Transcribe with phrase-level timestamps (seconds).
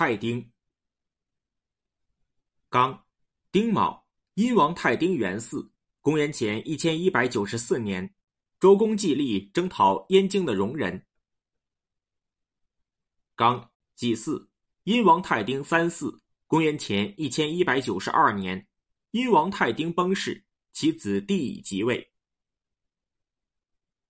[0.00, 0.50] 太丁，
[2.70, 3.04] 刚，
[3.52, 8.14] 丁卯，殷王太丁元嗣，公元前一千一百九十四年，
[8.58, 11.06] 周公祭立征讨燕京的戎人。
[13.36, 14.48] 刚祭祀
[14.84, 18.66] 殷王太丁三嗣，公元前一千一百九十二年，
[19.10, 22.10] 殷王太丁崩逝，其子帝已即位。